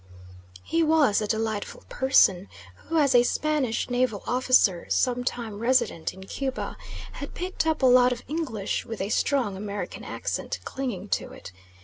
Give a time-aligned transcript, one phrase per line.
[0.63, 2.49] He was a delightful person,
[2.87, 6.75] who, as a Spanish naval officer, some time resident in Cuba,
[7.11, 11.51] had picked up a lot of English, with a strong American accent clinging to it.